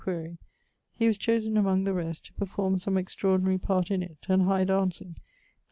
[0.03, 0.39] (quaere),
[0.95, 4.65] he was chosen (among the rest) to performe some extraordinary part in it, and high
[4.65, 5.21] danceing, i.